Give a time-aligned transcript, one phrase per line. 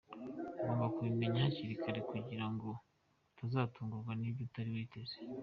[0.61, 2.69] Ugomba kubimenya hakiri kare kugira ngo
[3.31, 5.15] utazatungurwa n’ibyo utari witeze.